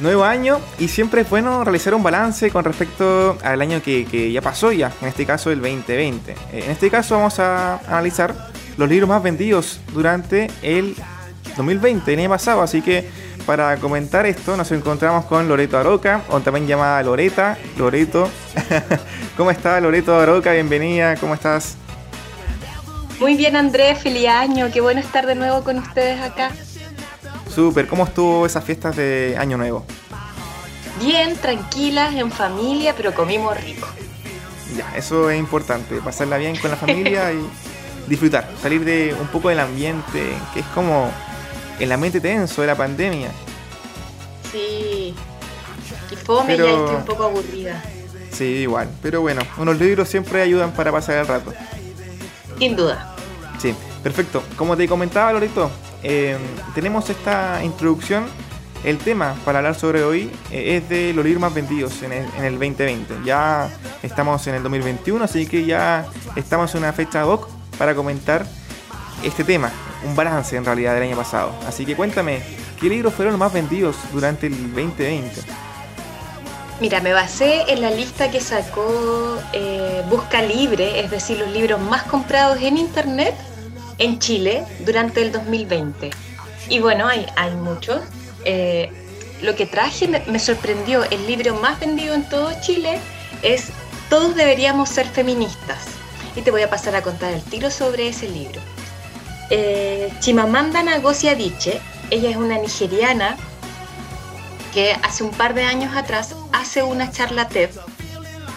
nuevo 0.00 0.24
año 0.24 0.60
y 0.78 0.88
siempre 0.88 1.22
es 1.22 1.30
bueno 1.30 1.64
realizar 1.64 1.94
un 1.94 2.02
balance 2.02 2.50
con 2.50 2.64
respecto 2.64 3.38
al 3.42 3.60
año 3.60 3.82
que, 3.82 4.32
ya 4.32 4.40
pasó 4.40 4.72
ya, 4.72 4.92
en 5.00 5.08
este 5.08 5.26
caso 5.26 5.50
el 5.50 5.60
2020. 5.60 6.32
Eh, 6.32 6.36
en 6.52 6.70
este 6.70 6.90
caso 6.90 7.16
vamos 7.16 7.38
a 7.38 7.78
analizar 7.88 8.34
los 8.76 8.88
libros 8.88 9.08
más 9.08 9.22
vendidos 9.22 9.80
durante 9.92 10.50
el 10.62 10.96
2020, 11.56 12.12
el 12.12 12.20
año 12.20 12.30
pasado, 12.30 12.62
así 12.62 12.82
que 12.82 13.08
para 13.46 13.76
comentar 13.76 14.26
esto 14.26 14.56
nos 14.56 14.72
encontramos 14.72 15.26
con 15.26 15.48
Loreto 15.48 15.78
Aroca, 15.78 16.22
o 16.30 16.40
también 16.40 16.66
llamada 16.66 17.02
Loreta, 17.02 17.58
Loreto. 17.76 18.28
¿Cómo 19.36 19.50
está 19.50 19.80
Loreto 19.80 20.18
Aroca? 20.18 20.52
Bienvenida, 20.52 21.16
¿cómo 21.16 21.34
estás? 21.34 21.76
Muy 23.20 23.36
bien 23.36 23.54
Andrés, 23.54 23.98
feliz 24.00 24.28
año, 24.28 24.70
qué 24.72 24.80
bueno 24.80 25.00
estar 25.00 25.26
de 25.26 25.34
nuevo 25.34 25.62
con 25.62 25.78
ustedes 25.78 26.20
acá. 26.20 26.50
Súper, 27.54 27.86
¿cómo 27.86 28.04
estuvo 28.04 28.44
esas 28.46 28.64
fiestas 28.64 28.96
de 28.96 29.36
Año 29.38 29.56
Nuevo? 29.56 29.84
Bien, 31.00 31.36
tranquilas, 31.36 32.14
en 32.14 32.32
familia, 32.32 32.94
pero 32.96 33.14
comimos 33.14 33.56
rico. 33.62 33.86
Ya, 34.76 34.96
eso 34.96 35.30
es 35.30 35.38
importante, 35.38 36.00
pasarla 36.00 36.36
bien 36.36 36.56
con 36.56 36.72
la 36.72 36.76
familia 36.76 37.32
y 37.32 37.46
disfrutar, 38.08 38.50
salir 38.60 38.84
de 38.84 39.14
un 39.20 39.28
poco 39.28 39.50
del 39.50 39.60
ambiente, 39.60 40.32
que 40.52 40.60
es 40.60 40.66
como 40.74 41.10
el 41.78 41.92
ambiente 41.92 42.20
tenso 42.20 42.60
de 42.60 42.66
la 42.66 42.74
pandemia. 42.74 43.30
Sí, 44.50 45.14
y 46.10 46.16
fome 46.16 46.56
pero... 46.56 46.66
y 46.66 46.70
estoy 46.70 46.96
un 46.96 47.04
poco 47.04 47.24
aburrida. 47.24 47.82
Sí, 48.32 48.44
igual, 48.44 48.88
pero 49.00 49.20
bueno, 49.20 49.42
unos 49.58 49.78
libros 49.78 50.08
siempre 50.08 50.42
ayudan 50.42 50.72
para 50.72 50.90
pasar 50.90 51.18
el 51.18 51.26
rato. 51.28 51.52
Sin 52.58 52.74
duda. 52.74 53.14
Sí, 53.60 53.72
perfecto. 54.02 54.42
Como 54.56 54.76
te 54.76 54.88
comentaba, 54.88 55.32
Lorito, 55.32 55.70
eh, 56.04 56.36
tenemos 56.74 57.08
esta 57.10 57.64
introducción. 57.64 58.26
El 58.84 58.98
tema 58.98 59.34
para 59.46 59.60
hablar 59.60 59.74
sobre 59.74 60.04
hoy 60.04 60.30
eh, 60.50 60.76
es 60.76 60.88
de 60.90 61.14
los 61.14 61.24
libros 61.24 61.40
más 61.40 61.54
vendidos 61.54 62.02
en 62.02 62.12
el, 62.12 62.52
2020. 62.52 63.14
Ya 63.24 63.70
estamos 64.02 64.46
en 64.46 64.56
el 64.56 64.62
2021, 64.62 65.24
así 65.24 65.46
que 65.46 65.64
ya 65.64 66.06
estamos 66.36 66.74
en 66.74 66.82
una 66.82 66.92
fecha 66.92 67.22
ad 67.22 67.28
hoc 67.28 67.48
para 67.78 67.94
comentar 67.94 68.44
este 69.24 69.42
tema, 69.42 69.72
un 70.06 70.14
balance 70.14 70.54
en 70.54 70.66
realidad 70.66 70.92
del 70.92 71.04
año 71.04 71.16
pasado. 71.16 71.54
Así 71.66 71.86
que 71.86 71.96
cuéntame, 71.96 72.42
¿qué 72.78 72.90
libros 72.90 73.14
fueron 73.14 73.32
los 73.32 73.40
más 73.40 73.54
vendidos 73.54 73.96
durante 74.12 74.48
el 74.48 74.74
2020? 74.74 75.40
Mira, 76.82 77.00
me 77.00 77.14
basé 77.14 77.62
en 77.68 77.80
la 77.80 77.90
lista 77.90 78.30
que 78.30 78.40
sacó 78.40 79.38
eh, 79.54 80.02
Busca 80.10 80.42
Libre, 80.42 81.00
es 81.00 81.10
decir, 81.10 81.38
los 81.38 81.48
libros 81.48 81.80
más 81.80 82.02
comprados 82.02 82.60
en 82.60 82.76
Internet 82.76 83.34
en 83.98 84.18
Chile 84.18 84.64
durante 84.80 85.22
el 85.22 85.32
2020. 85.32 86.10
Y 86.68 86.78
bueno, 86.80 87.06
hay, 87.06 87.26
hay 87.36 87.54
muchos. 87.54 88.00
Eh, 88.44 88.90
lo 89.42 89.54
que 89.54 89.66
traje 89.66 90.08
me, 90.08 90.38
sorprendió, 90.38 91.04
el 91.04 91.26
libro 91.26 91.54
más 91.56 91.78
vendido 91.80 92.14
en 92.14 92.28
todo 92.28 92.50
Chile 92.60 92.98
es 93.42 93.68
Todos 94.08 94.34
deberíamos 94.34 94.88
ser 94.88 95.06
feministas. 95.06 95.84
Y 96.36 96.42
te 96.42 96.50
voy 96.50 96.62
a 96.62 96.70
pasar 96.70 96.96
a 96.96 97.02
contar 97.02 97.32
el 97.32 97.42
tiro 97.42 97.70
sobre 97.70 98.08
ese 98.08 98.28
libro. 98.28 98.60
Eh, 99.50 100.10
Chimamanda 100.20 100.82
Ngozi 100.82 101.28
Adichie, 101.28 101.80
ella 102.10 102.30
es 102.30 102.36
una 102.36 102.58
nigeriana 102.58 103.36
que 104.72 104.96
hace 105.02 105.22
un 105.22 105.30
par 105.30 105.54
de 105.54 105.62
años 105.62 105.94
atrás 105.96 106.34
hace 106.52 106.82
una 106.82 107.10
charla 107.10 107.48
TED. 107.48 107.70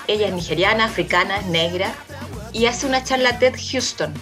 Ella 0.07 0.27
es 0.27 0.33
nigeriana, 0.33 0.85
africana, 0.85 1.37
es 1.37 1.45
negra 1.47 1.93
y 2.53 2.65
hace 2.65 2.87
una 2.87 3.03
charla 3.03 3.37
TED 3.37 3.55
Houston 3.71 4.13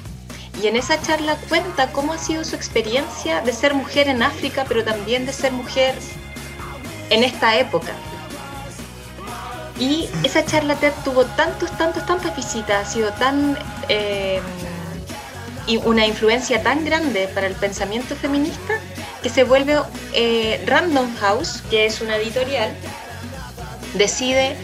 y 0.61 0.67
en 0.67 0.75
esa 0.75 1.01
charla 1.01 1.37
cuenta 1.49 1.91
cómo 1.91 2.13
ha 2.13 2.17
sido 2.17 2.43
su 2.43 2.55
experiencia 2.55 3.41
de 3.41 3.53
ser 3.53 3.73
mujer 3.73 4.07
en 4.07 4.23
África, 4.23 4.65
pero 4.67 4.83
también 4.83 5.25
de 5.25 5.33
ser 5.33 5.51
mujer 5.51 5.95
en 7.09 7.23
esta 7.23 7.57
época. 7.57 7.93
Y 9.79 10.07
esa 10.23 10.45
charla 10.45 10.75
TED 10.75 10.93
tuvo 11.03 11.25
tantos, 11.25 11.69
tantos, 11.77 12.05
tantas 12.05 12.35
visitas, 12.35 12.87
ha 12.87 12.91
sido 12.91 13.11
tan... 13.13 13.57
Eh, 13.89 14.41
una 15.83 16.05
influencia 16.05 16.61
tan 16.61 16.85
grande 16.85 17.27
para 17.33 17.47
el 17.47 17.55
pensamiento 17.55 18.15
feminista 18.15 18.79
que 19.23 19.29
se 19.29 19.43
vuelve 19.43 19.75
eh, 20.13 20.63
Random 20.67 21.15
House, 21.15 21.63
que 21.71 21.87
es 21.87 22.01
una 22.01 22.17
editorial, 22.17 22.71
decide 23.95 24.55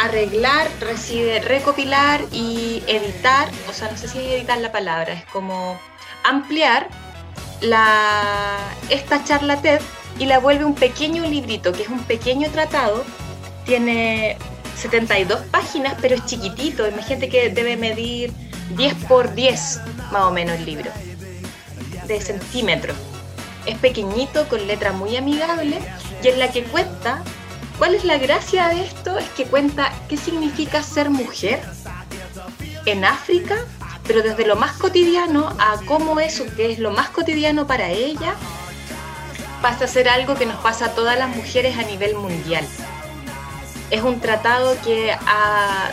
arreglar, 0.00 0.68
recopilar 1.44 2.22
y 2.32 2.82
editar, 2.86 3.50
o 3.68 3.72
sea, 3.72 3.90
no 3.90 3.98
sé 3.98 4.08
si 4.08 4.18
editar 4.18 4.58
la 4.58 4.72
palabra, 4.72 5.12
es 5.12 5.24
como 5.26 5.78
ampliar 6.24 6.88
esta 8.88 9.22
charla 9.24 9.60
TED 9.60 9.80
y 10.18 10.24
la 10.24 10.38
vuelve 10.38 10.64
un 10.64 10.74
pequeño 10.74 11.26
librito, 11.26 11.72
que 11.72 11.82
es 11.82 11.88
un 11.88 12.02
pequeño 12.04 12.48
tratado, 12.50 13.04
tiene 13.66 14.38
72 14.76 15.40
páginas, 15.50 15.94
pero 16.00 16.14
es 16.14 16.24
chiquitito, 16.24 16.88
imagínate 16.88 17.28
que 17.28 17.50
debe 17.50 17.76
medir 17.76 18.32
10 18.76 18.94
por 19.04 19.34
10 19.34 19.80
más 20.12 20.22
o 20.22 20.30
menos 20.30 20.56
el 20.56 20.64
libro, 20.64 20.90
de 22.06 22.20
centímetros. 22.22 22.96
Es 23.66 23.76
pequeñito, 23.76 24.48
con 24.48 24.66
letra 24.66 24.92
muy 24.92 25.18
amigable, 25.18 25.78
y 26.22 26.28
en 26.28 26.38
la 26.38 26.50
que 26.50 26.64
cuenta 26.64 27.22
¿Cuál 27.80 27.94
es 27.94 28.04
la 28.04 28.18
gracia 28.18 28.68
de 28.68 28.84
esto? 28.84 29.16
Es 29.16 29.30
que 29.30 29.46
cuenta 29.46 29.90
qué 30.06 30.18
significa 30.18 30.82
ser 30.82 31.08
mujer 31.08 31.62
en 32.84 33.06
África, 33.06 33.56
pero 34.06 34.20
desde 34.20 34.46
lo 34.46 34.54
más 34.54 34.72
cotidiano 34.72 35.48
a 35.58 35.80
cómo 35.86 36.20
eso 36.20 36.44
que 36.54 36.72
es 36.72 36.78
lo 36.78 36.90
más 36.90 37.08
cotidiano 37.08 37.66
para 37.66 37.88
ella 37.88 38.34
pasa 39.62 39.86
a 39.86 39.88
ser 39.88 40.10
algo 40.10 40.34
que 40.34 40.44
nos 40.44 40.58
pasa 40.60 40.84
a 40.84 40.88
todas 40.90 41.18
las 41.18 41.34
mujeres 41.34 41.78
a 41.78 41.82
nivel 41.84 42.16
mundial. 42.16 42.66
Es 43.90 44.02
un 44.02 44.20
tratado 44.20 44.76
que, 44.84 45.16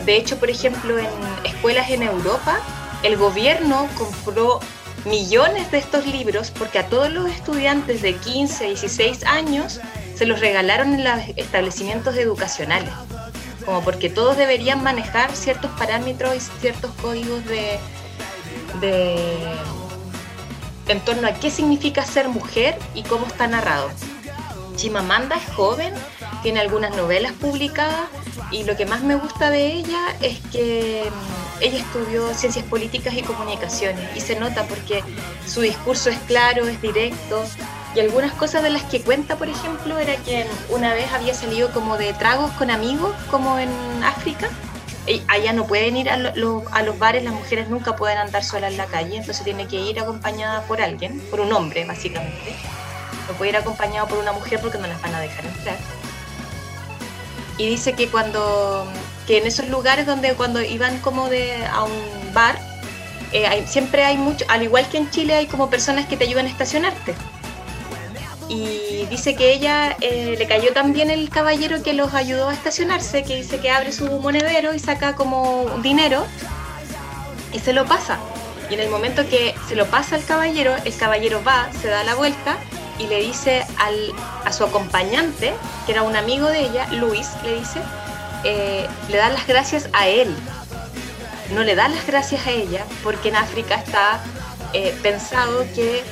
de 0.04 0.18
hecho, 0.18 0.40
por 0.40 0.50
ejemplo, 0.50 1.00
en 1.00 1.08
escuelas 1.46 1.90
en 1.90 2.04
Europa, 2.04 2.60
el 3.02 3.16
gobierno 3.16 3.88
compró 3.98 4.60
millones 5.06 5.72
de 5.72 5.78
estos 5.78 6.06
libros 6.06 6.52
porque 6.52 6.80
a 6.80 6.90
todos 6.90 7.10
los 7.10 7.30
estudiantes 7.30 8.02
de 8.02 8.14
15, 8.14 8.66
16 8.66 9.24
años 9.24 9.80
se 10.18 10.26
los 10.26 10.40
regalaron 10.40 10.96
en 10.96 11.04
los 11.04 11.14
establecimientos 11.36 12.16
educacionales, 12.18 12.90
como 13.66 13.82
porque 13.82 14.10
todos 14.10 14.36
deberían 14.36 14.82
manejar 14.82 15.36
ciertos 15.36 15.70
parámetros 15.72 16.36
y 16.36 16.40
ciertos 16.60 16.92
códigos 17.02 17.44
de, 17.46 17.78
en 20.88 21.00
torno 21.02 21.28
a 21.28 21.34
qué 21.34 21.52
significa 21.52 22.04
ser 22.04 22.30
mujer 22.30 22.80
y 22.96 23.04
cómo 23.04 23.28
está 23.28 23.48
narrado. 23.48 23.92
Chimamanda 24.76 25.36
es 25.36 25.54
joven, 25.54 25.94
tiene 26.42 26.62
algunas 26.62 26.96
novelas 26.96 27.34
publicadas 27.34 28.10
y 28.52 28.64
lo 28.64 28.76
que 28.76 28.86
más 28.88 29.04
me 29.04 29.16
gusta 29.16 29.52
de 29.52 29.74
ella 29.74 30.16
es 30.22 30.40
que 30.52 31.04
mm, 31.10 31.64
ella 31.64 31.80
estudió 31.80 32.34
ciencias 32.34 32.66
políticas 32.66 33.14
y 33.14 33.22
comunicaciones 33.22 34.16
y 34.16 34.22
se 34.22 34.40
nota 34.40 34.64
porque 34.64 35.04
su 35.46 35.62
discurso 35.62 36.10
es 36.10 36.18
claro, 36.20 36.68
es 36.68 36.82
directo, 36.82 37.44
y 37.98 38.00
algunas 38.00 38.32
cosas 38.34 38.62
de 38.62 38.70
las 38.70 38.84
que 38.84 39.02
cuenta, 39.02 39.38
por 39.38 39.50
ejemplo, 39.50 39.98
era 39.98 40.16
que 40.18 40.46
una 40.70 40.94
vez 40.94 41.12
había 41.14 41.34
salido 41.34 41.72
como 41.72 41.98
de 41.98 42.14
tragos 42.14 42.52
con 42.52 42.70
amigos, 42.70 43.16
como 43.32 43.58
en 43.58 43.72
África. 44.04 44.50
Allá 45.28 45.52
no 45.52 45.66
pueden 45.66 45.98
ir 45.98 46.08
a, 46.08 46.14
a 46.14 46.84
los 46.84 47.00
bares, 47.00 47.24
las 47.24 47.34
mujeres 47.34 47.70
nunca 47.70 47.96
pueden 47.96 48.20
andar 48.20 48.44
solas 48.44 48.72
en 48.72 48.78
la 48.78 48.86
calle, 48.86 49.18
entonces 49.18 49.44
tiene 49.44 49.68
que 49.68 49.78
ir 49.78 50.00
acompañada 50.00 50.62
por 50.68 50.80
alguien, 50.80 51.20
por 51.32 51.40
un 51.40 51.52
hombre 51.54 51.86
básicamente. 51.86 52.56
No 53.28 53.34
puede 53.34 53.50
ir 53.50 53.58
acompañado 53.58 54.08
por 54.08 54.20
una 54.20 54.32
mujer 54.32 54.60
porque 54.62 54.78
no 54.78 54.86
las 54.86 55.02
van 55.02 55.16
a 55.16 55.20
dejar 55.20 55.48
entrar. 55.48 55.78
Y 57.58 57.68
dice 57.68 57.94
que 57.94 58.10
cuando, 58.10 58.86
que 59.26 59.40
en 59.40 59.48
esos 59.48 59.70
lugares 59.70 60.06
donde 60.06 60.36
cuando 60.36 60.62
iban 60.62 61.00
como 61.00 61.30
de, 61.30 61.66
a 61.66 61.84
un 61.84 62.34
bar, 62.36 62.60
eh, 63.32 63.66
siempre 63.68 64.06
hay 64.06 64.18
mucho, 64.18 64.46
al 64.50 64.62
igual 64.62 64.88
que 64.88 64.98
en 65.00 65.10
Chile 65.10 65.34
hay 65.34 65.48
como 65.48 65.72
personas 65.72 66.06
que 66.06 66.16
te 66.16 66.26
ayudan 66.26 66.46
a 66.46 66.50
estacionarte 66.50 67.16
y 68.50 69.06
dice 69.10 69.36
que 69.36 69.54
ella 69.54 69.96
eh, 70.02 70.36
le 70.38 70.48
cayó 70.48 70.74
también 70.74 71.10
el 71.10 71.30
caballero 71.30 71.84
que 71.84 71.94
los 71.94 72.14
ayudó 72.14 72.50
a 72.50 72.54
estacionarse, 72.54 73.24
que 73.24 73.36
dice 73.36 73.60
que 73.60 73.70
abre 73.70 73.92
su 73.92 74.06
monedero 74.20 74.74
y 74.74 74.80
saca 74.80 75.16
como 75.16 75.66
dinero 75.82 76.26
y 77.54 77.60
se 77.60 77.74
lo 77.74 77.86
pasa. 77.86 78.18
Y 78.70 78.74
en 78.74 78.82
el 78.82 78.90
momento 78.90 79.28
que 79.30 79.56
se 79.68 79.76
lo 79.76 79.86
pasa 79.88 80.16
al 80.16 80.26
caballero, 80.26 80.76
el 80.84 80.96
caballero 80.96 81.42
va, 81.44 81.70
se 81.82 81.88
da 81.88 82.04
la 82.04 82.16
vuelta 82.16 82.58
y 83.00 83.08
le 83.08 83.22
dice 83.22 83.66
al, 83.78 84.14
a 84.44 84.52
su 84.52 84.64
acompañante, 84.64 85.54
que 85.86 85.92
era 85.92 86.04
un 86.04 86.16
amigo 86.16 86.48
de 86.48 86.62
ella, 86.62 86.88
Luis, 86.92 87.30
le 87.44 87.60
dice, 87.60 87.80
eh, 88.44 88.88
le 89.10 89.18
da 89.18 89.30
las 89.30 89.48
gracias 89.48 89.90
a 89.94 90.08
él. 90.08 90.36
No 91.54 91.64
le 91.64 91.76
da 91.76 91.88
las 91.88 92.06
gracias 92.06 92.46
a 92.46 92.52
ella 92.52 92.86
porque 93.04 93.30
en 93.30 93.38
África 93.38 93.76
está 93.76 94.20
eh, 94.74 94.94
pensado 95.02 95.66
que 95.74 96.04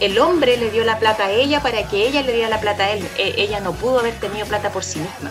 el 0.00 0.18
hombre 0.18 0.56
le 0.56 0.70
dio 0.70 0.84
la 0.84 0.98
plata 0.98 1.26
a 1.26 1.30
ella 1.30 1.60
para 1.60 1.88
que 1.88 2.06
ella 2.06 2.22
le 2.22 2.32
diera 2.32 2.48
la 2.48 2.60
plata 2.60 2.84
a 2.84 2.90
él. 2.92 3.08
E, 3.18 3.34
ella 3.36 3.60
no 3.60 3.72
pudo 3.72 4.00
haber 4.00 4.14
tenido 4.14 4.46
plata 4.46 4.70
por 4.70 4.84
sí 4.84 5.00
misma. 5.00 5.30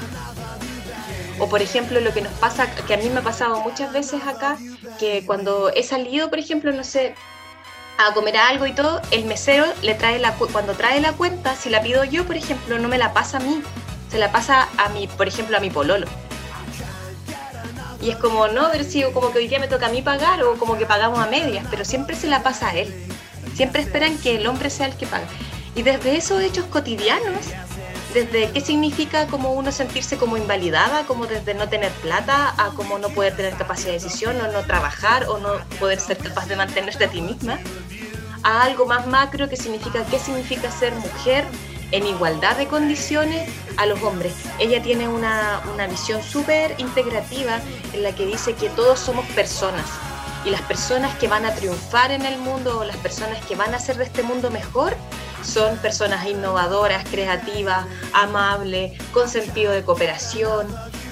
O 1.40 1.48
por 1.48 1.62
ejemplo, 1.62 2.00
lo 2.02 2.14
que 2.14 2.22
nos 2.22 2.34
pasa, 2.34 2.69
que 2.88 2.94
a 2.94 2.98
mí 2.98 3.10
me 3.10 3.19
ha 3.19 3.24
pasado 3.24 3.60
muchas 3.62 3.94
veces 3.94 4.24
acá, 4.24 4.58
que 5.00 5.24
cuando 5.25 5.69
he 5.69 5.84
salido, 5.84 6.30
por 6.30 6.40
ejemplo, 6.40 6.72
no 6.74 6.84
sé, 6.84 7.16
a 7.98 8.14
comer 8.14 8.38
algo 8.38 8.66
y 8.66 8.74
todo, 8.74 9.02
el 9.12 9.25
mesero 9.25 9.66
le 9.81 9.94
trae 9.94 10.19
la 10.19 10.34
cuando 10.34 10.74
trae 10.74 11.00
la 11.00 11.13
cuenta, 11.13 11.56
si 11.56 11.70
la 11.70 11.81
pido 11.81 12.04
yo, 12.04 12.25
por 12.25 12.38
ejemplo, 12.38 12.80
no 12.80 12.88
me 12.88 12.98
la 12.98 13.13
pasa 13.13 13.38
a 13.38 13.40
mí, 13.40 13.62
se 14.10 14.18
la 14.18 14.31
pasa 14.31 14.68
a 14.78 14.90
mi, 14.90 15.08
por 15.08 15.28
ejemplo, 15.28 15.58
a 15.58 15.60
mi 15.60 15.70
pololo. 15.70 16.08
Y 18.02 18.12
es 18.12 18.18
como, 18.18 18.48
no, 18.48 18.70
pero 18.72 18.84
si 18.84 19.04
como 19.12 19.31
que 19.31 19.40
hoy 19.40 19.48
día 19.48 19.60
me 19.60 19.68
toca 19.68 19.88
a 19.88 19.90
mí 19.90 20.02
pagar 20.02 20.44
o 20.44 20.56
como 20.58 20.78
que 20.78 20.86
pagamos 20.86 21.20
a 21.20 21.28
medias, 21.28 21.66
pero 21.70 21.84
siempre 21.84 22.16
se 22.16 22.28
la 22.28 22.44
pasa 22.44 22.70
a 22.70 22.75
él. 22.75 22.94
Siempre 23.57 23.81
esperan 23.81 24.19
que 24.19 24.36
el 24.36 24.45
hombre 24.45 24.69
sea 24.69 24.86
el 24.86 24.95
que 24.95 25.07
pague. 25.07 25.25
Y 25.74 25.81
desde 25.81 26.15
esos 26.15 26.44
hechos 26.44 26.65
cotidianos, 26.65 27.48
desde 28.13 28.51
qué 28.51 28.62
significa 28.62 29.25
como 29.25 29.51
uno 29.54 29.71
sentirse 29.71 30.15
como 30.15 30.38
invalidada, 30.38 31.07
como 31.07 31.25
desde 31.25 31.56
no 31.56 31.68
tener 31.68 31.92
plata, 31.94 32.54
a 32.56 32.69
como 32.75 33.00
no 33.00 33.09
poder 33.09 33.36
tener 33.36 33.56
capacidad 33.56 33.88
de 33.88 33.94
decisión, 33.94 34.39
o 34.39 34.51
no 34.51 34.62
trabajar, 34.62 35.25
o 35.27 35.39
no 35.39 35.54
poder 35.80 36.00
ser 36.00 36.19
capaz 36.19 36.45
de 36.45 36.56
mantenerte 36.56 37.06
a 37.06 37.09
ti 37.09 37.19
misma, 37.19 37.57
a 38.44 38.62
algo 38.62 38.86
más 38.86 39.07
macro 39.07 39.50
que 39.50 39.56
significa 39.56 40.06
qué 40.06 40.19
significa 40.19 40.69
ser 40.69 40.94
mujer 40.94 41.44
en 41.89 42.06
igualdad 42.06 42.57
de 42.57 42.68
condiciones 42.68 43.50
a 43.77 43.88
los 43.88 44.00
hombres. 44.03 44.33
Ella 44.60 44.83
tiene 44.83 45.07
una, 45.07 45.63
una 45.74 45.88
visión 45.88 46.21
súper 46.21 46.75
integrativa 46.77 47.60
en 47.92 48.03
la 48.03 48.13
que 48.13 48.27
dice 48.27 48.53
que 48.53 48.69
todos 48.69 49.00
somos 49.00 49.25
personas 49.30 49.86
y 50.48 50.50
las 50.50 50.62
personas 50.62 51.14
que 51.18 51.28
van 51.28 51.46
a 51.46 51.54
triunfar 51.54 52.12
en 52.12 52.26
el 52.26 52.38
mundo 52.38 52.80
o 52.80 52.84
las 52.86 52.96
personas 52.98 53.44
que 53.46 53.56
van 53.56 53.74
a 53.74 53.78
hacer 53.78 53.98
de 53.98 54.06
este 54.06 54.24
mundo 54.24 54.50
mejor 54.50 54.96
son 55.44 55.78
personas 55.80 56.26
innovadoras, 56.26 57.04
creativas, 57.10 57.86
amables, 58.14 58.98
con 59.12 59.28
sentido 59.28 59.74
de 59.74 59.84
cooperación, 59.84 60.68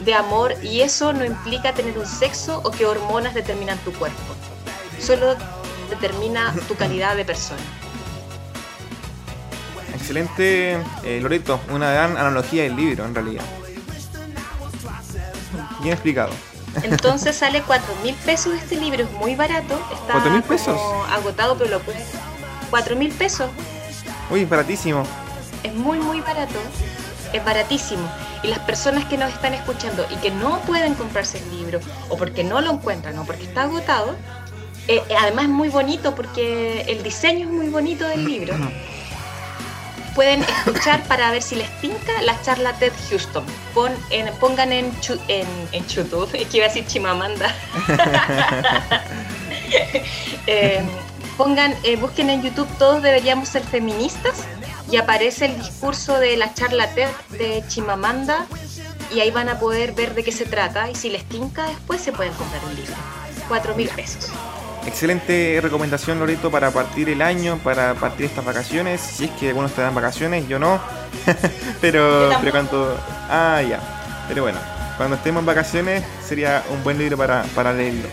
de 0.05 0.13
amor 0.13 0.55
y 0.63 0.81
eso 0.81 1.11
no 1.11 1.25
implica 1.25 1.73
tener 1.73 1.97
un 1.97 2.05
sexo 2.05 2.61
o 2.63 2.71
que 2.71 2.85
hormonas 2.85 3.33
determinan 3.33 3.77
tu 3.79 3.91
cuerpo. 3.93 4.21
Solo 5.01 5.35
determina 5.89 6.55
tu 6.69 6.75
calidad 6.77 7.17
de 7.17 7.25
persona. 7.25 7.61
Excelente, 9.93 10.79
eh, 11.03 11.19
Loreto. 11.21 11.59
Una 11.71 11.91
gran 11.91 12.15
analogía 12.15 12.63
del 12.63 12.75
libro, 12.75 13.05
en 13.05 13.13
realidad. 13.13 13.43
Bien 15.81 15.93
explicado. 15.93 16.31
Entonces 16.83 17.35
sale 17.35 17.61
4 17.61 17.85
mil 18.03 18.15
pesos 18.15 18.53
este 18.53 18.75
libro, 18.75 19.03
es 19.03 19.11
muy 19.11 19.35
barato. 19.35 19.79
Está 19.93 20.13
¿Cuatro 20.13 20.31
mil 20.31 20.43
pesos? 20.43 20.79
agotado, 21.11 21.57
pero 21.57 21.69
lo 21.71 21.79
puedes. 21.79 22.03
4 22.69 22.95
mil 22.95 23.11
pesos. 23.11 23.49
Uy, 24.29 24.45
baratísimo. 24.45 25.03
Es 25.63 25.73
muy, 25.73 25.99
muy 25.99 26.21
barato. 26.21 26.59
Es 27.33 27.43
baratísimo. 27.43 28.07
Y 28.43 28.47
las 28.47 28.59
personas 28.59 29.05
que 29.05 29.17
nos 29.17 29.31
están 29.33 29.53
escuchando 29.53 30.05
y 30.09 30.15
que 30.17 30.31
no 30.31 30.59
pueden 30.61 30.93
comprarse 30.95 31.39
el 31.39 31.57
libro, 31.57 31.79
o 32.09 32.17
porque 32.17 32.43
no 32.43 32.61
lo 32.61 32.71
encuentran, 32.71 33.17
o 33.17 33.25
porque 33.25 33.43
está 33.43 33.63
agotado, 33.63 34.15
eh, 34.87 35.01
además 35.19 35.45
es 35.45 35.51
muy 35.51 35.69
bonito 35.69 36.13
porque 36.13 36.81
el 36.87 37.01
diseño 37.01 37.47
es 37.47 37.53
muy 37.53 37.69
bonito 37.69 38.07
del 38.07 38.25
libro. 38.25 38.55
Pueden 40.15 40.43
escuchar 40.43 41.03
para 41.03 41.29
ver 41.31 41.41
si 41.43 41.55
les 41.55 41.69
pinta 41.81 42.21
la 42.21 42.41
charla 42.41 42.71
TED 42.73 42.93
Houston. 43.09 43.43
Pon 43.73 43.91
en- 44.09 44.33
pongan 44.35 44.71
en, 44.71 44.91
en, 45.27 45.47
en 45.73 45.87
YouTube, 45.87 46.29
es 46.33 46.47
que 46.47 46.57
iba 46.57 46.65
a 46.65 46.69
decir 46.69 46.85
Chimamanda. 46.87 47.53
Eh, 50.47 50.81
pongan, 51.37 51.73
eh, 51.83 51.95
busquen 51.95 52.29
en 52.29 52.43
YouTube 52.43 52.67
Todos 52.77 53.01
deberíamos 53.01 53.49
ser 53.49 53.63
feministas 53.63 54.43
y 54.91 54.97
aparece 54.97 55.45
el 55.45 55.57
discurso 55.59 56.19
de 56.19 56.37
la 56.37 56.53
charla 56.53 56.87
TED 56.93 57.09
de 57.31 57.63
Chimamanda 57.67 58.45
y 59.13 59.19
ahí 59.21 59.31
van 59.31 59.49
a 59.49 59.59
poder 59.59 59.93
ver 59.93 60.13
de 60.13 60.23
qué 60.23 60.31
se 60.31 60.45
trata 60.45 60.89
y 60.91 60.95
si 60.95 61.09
les 61.09 61.23
tinca 61.27 61.65
después 61.67 61.99
se 62.01 62.11
pueden 62.13 62.31
comprar 62.33 62.63
un 62.63 62.75
libro. 62.75 62.93
Cuatro 63.47 63.73
mil 63.75 63.89
pesos. 63.89 64.29
Excelente 64.85 65.59
recomendación, 65.61 66.19
Loreto, 66.19 66.51
para 66.51 66.69
partir 66.71 67.09
el 67.09 67.21
año, 67.21 67.57
para 67.63 67.95
partir 67.95 68.27
estas 68.27 68.45
vacaciones. 68.45 69.01
Si 69.01 69.25
es 69.25 69.31
que 69.31 69.49
algunos 69.49 69.71
te 69.71 69.81
dan 69.81 69.95
vacaciones, 69.95 70.47
yo 70.47 70.59
no. 70.59 70.79
pero, 71.81 72.29
pero 72.39 72.51
cuando. 72.51 72.99
Ah, 73.29 73.61
ya. 73.67 73.79
Pero 74.27 74.43
bueno, 74.43 74.59
cuando 74.97 75.15
estemos 75.15 75.41
en 75.41 75.45
vacaciones 75.47 76.03
sería 76.25 76.63
un 76.69 76.83
buen 76.83 76.97
libro 76.99 77.17
para, 77.17 77.43
para 77.55 77.73
leerlo. 77.73 78.07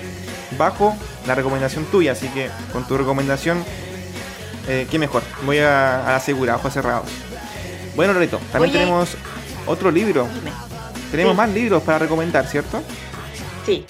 Bajo 0.59 0.97
la 1.27 1.35
recomendación 1.35 1.85
tuya, 1.87 2.13
así 2.13 2.29
que 2.29 2.49
con 2.73 2.85
tu 2.87 2.97
recomendación, 2.97 3.63
eh, 4.69 4.87
qué 4.91 4.99
mejor. 4.99 5.23
Voy 5.45 5.59
a, 5.59 6.07
a 6.09 6.13
la 6.13 6.21
segura, 6.21 6.57
ojos 6.57 6.73
cerrados. 6.73 7.07
Bueno, 7.95 8.15
Loreto, 8.15 8.39
también 8.51 8.71
Oye. 8.71 8.81
tenemos 8.81 9.17
otro 9.67 9.91
libro. 9.91 10.27
Dime. 10.35 10.53
Tenemos 11.11 11.33
Sí. 11.33 11.37
más 11.37 11.51
libros 11.51 11.83
para 11.83 11.99
recomendar, 11.99 12.47
¿cierto? 12.47 12.83
Sí. 13.67 13.85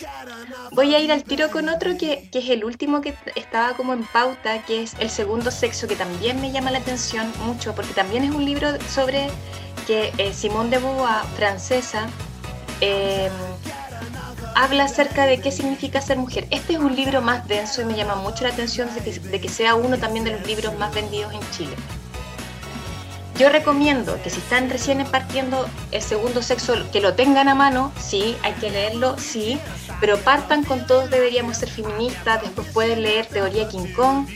Voy 0.74 0.94
a 0.94 0.98
ir 1.00 1.12
al 1.12 1.22
tiro 1.22 1.50
con 1.50 1.68
otro 1.68 1.98
que, 1.98 2.28
que 2.32 2.38
es 2.38 2.48
el 2.48 2.64
último 2.64 3.02
que 3.02 3.14
estaba 3.34 3.76
como 3.76 3.92
en 3.92 4.04
pauta, 4.04 4.62
que 4.62 4.82
es 4.82 4.94
El 4.98 5.10
segundo 5.10 5.50
sexo, 5.50 5.86
que 5.86 5.96
también 5.96 6.40
me 6.40 6.50
llama 6.50 6.70
la 6.70 6.78
atención 6.78 7.30
mucho, 7.44 7.74
porque 7.74 7.92
también 7.92 8.24
es 8.24 8.30
un 8.30 8.44
libro 8.44 8.68
sobre 8.88 9.28
que 9.86 10.12
eh, 10.16 10.32
Simone 10.32 10.70
de 10.70 10.78
Beauvoir, 10.78 11.24
francesa, 11.36 12.08
eh, 12.80 13.28
habla 14.54 14.84
acerca 14.84 15.26
de 15.26 15.40
qué 15.40 15.52
significa 15.52 16.00
ser 16.00 16.16
mujer. 16.16 16.46
Este 16.50 16.72
es 16.72 16.78
un 16.78 16.96
libro 16.96 17.20
más 17.20 17.46
denso 17.46 17.82
y 17.82 17.84
me 17.84 17.94
llama 17.94 18.14
mucho 18.14 18.44
la 18.44 18.50
atención 18.50 18.88
de 18.94 19.00
que, 19.02 19.18
de 19.18 19.40
que 19.40 19.48
sea 19.50 19.74
uno 19.74 19.98
también 19.98 20.24
de 20.24 20.32
los 20.32 20.46
libros 20.46 20.76
más 20.78 20.94
vendidos 20.94 21.34
en 21.34 21.40
Chile. 21.50 21.76
Yo 23.42 23.48
recomiendo 23.48 24.22
que 24.22 24.30
si 24.30 24.38
están 24.38 24.70
recién 24.70 25.04
partiendo 25.04 25.68
el 25.90 26.00
segundo 26.00 26.42
sexo, 26.42 26.74
que 26.92 27.00
lo 27.00 27.14
tengan 27.14 27.48
a 27.48 27.56
mano, 27.56 27.90
sí, 28.00 28.36
hay 28.44 28.52
que 28.52 28.70
leerlo, 28.70 29.18
sí, 29.18 29.58
pero 30.00 30.16
partan 30.18 30.62
con 30.62 30.86
todos 30.86 31.10
deberíamos 31.10 31.56
ser 31.56 31.68
feministas, 31.68 32.40
después 32.40 32.68
pueden 32.68 33.02
leer 33.02 33.26
Teoría 33.26 33.68
King 33.68 33.92
Kong 33.96 34.28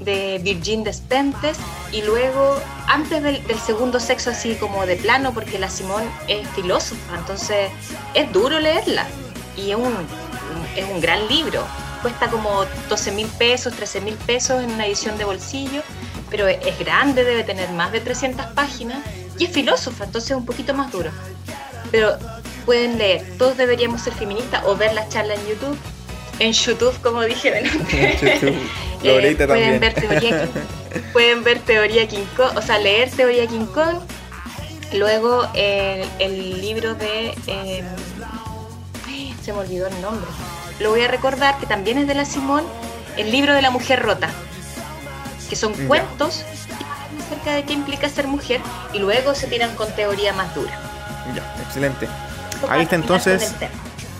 de 0.00 0.40
Virgin 0.42 0.84
Despentes 0.84 1.58
y 1.92 2.00
luego 2.00 2.58
antes 2.86 3.22
del, 3.22 3.42
segundo 3.58 4.00
sexo 4.00 4.30
así 4.30 4.54
como 4.54 4.86
de 4.86 4.96
plano 4.96 5.34
porque 5.34 5.58
la 5.58 5.68
Simón 5.68 6.04
es 6.26 6.48
filósofa, 6.54 7.14
entonces 7.14 7.70
es 8.14 8.32
duro 8.32 8.58
leerla 8.58 9.06
y 9.54 9.72
es 9.72 9.76
un, 9.76 9.94
es 10.74 10.84
un 10.90 11.02
gran 11.02 11.28
libro, 11.28 11.62
cuesta 12.00 12.28
como 12.28 12.64
12 12.88 13.12
mil 13.12 13.26
pesos, 13.26 13.74
13 13.74 14.00
mil 14.00 14.14
pesos 14.14 14.64
en 14.64 14.70
una 14.70 14.86
edición 14.86 15.18
de 15.18 15.26
bolsillo 15.26 15.82
pero 16.30 16.48
es 16.48 16.78
grande, 16.78 17.24
debe 17.24 17.44
tener 17.44 17.70
más 17.70 17.92
de 17.92 18.00
300 18.00 18.46
páginas 18.46 18.98
y 19.38 19.44
es 19.44 19.50
filósofa, 19.50 20.04
entonces 20.04 20.30
es 20.32 20.36
un 20.36 20.46
poquito 20.46 20.74
más 20.74 20.90
duro. 20.92 21.10
Pero 21.90 22.16
pueden 22.64 22.98
leer, 22.98 23.24
todos 23.38 23.56
deberíamos 23.56 24.00
ser 24.02 24.12
feministas 24.14 24.62
o 24.64 24.76
ver 24.76 24.92
la 24.94 25.08
charla 25.08 25.34
en 25.34 25.46
YouTube, 25.46 25.78
en 26.38 26.52
YouTube 26.52 26.94
como 27.02 27.22
dije 27.22 27.50
delante. 27.52 28.18
Eh, 29.02 29.36
pueden 29.36 29.36
también. 29.36 29.80
ver 29.80 29.94
teoría 29.94 30.20
King- 30.20 31.02
pueden 31.12 31.44
ver 31.44 31.58
teoría 31.60 32.08
King 32.08 32.24
Kong, 32.36 32.56
o 32.56 32.62
sea, 32.62 32.78
leer 32.78 33.10
teoría 33.10 33.46
King 33.46 33.66
Kong, 33.66 33.98
luego 34.94 35.46
eh, 35.54 36.04
el 36.18 36.60
libro 36.60 36.94
de 36.94 37.34
eh, 37.46 37.84
se 39.42 39.52
me 39.52 39.60
olvidó 39.60 39.86
el 39.86 40.00
nombre. 40.00 40.28
Lo 40.80 40.90
voy 40.90 41.02
a 41.02 41.08
recordar 41.08 41.58
que 41.58 41.66
también 41.66 41.98
es 41.98 42.06
de 42.06 42.14
la 42.14 42.24
Simón, 42.24 42.64
el 43.16 43.30
libro 43.30 43.54
de 43.54 43.62
la 43.62 43.70
mujer 43.70 44.02
rota, 44.02 44.28
que 45.48 45.56
son 45.56 45.74
Ya. 45.74 45.86
cuentos 45.86 46.44
que 46.66 46.74
hablan 46.84 47.26
acerca 47.26 47.54
de 47.54 47.64
qué 47.64 47.72
implica 47.72 48.08
ser 48.08 48.26
mujer 48.26 48.60
y 48.92 48.98
luego 48.98 49.34
se 49.34 49.46
tiran 49.46 49.74
con 49.76 49.90
teoría 49.94 50.32
más 50.32 50.54
dura. 50.54 50.72
Ya, 51.34 51.56
excelente. 51.62 52.08
Ahí 52.68 52.82
está 52.82 52.96
entonces 52.96 53.52